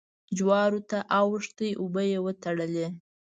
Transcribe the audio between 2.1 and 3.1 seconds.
يې وتړلې.